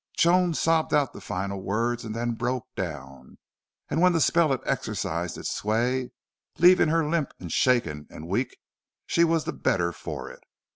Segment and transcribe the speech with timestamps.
[0.17, 3.37] Joan sobbed out the final words and then broke down.
[3.87, 6.09] And when the spell had exercised its sway,
[6.57, 8.57] leaving her limp and shaken and weak,
[9.05, 10.39] she was the better for it.